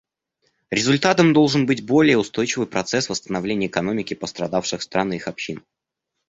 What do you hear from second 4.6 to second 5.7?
стран и их общин.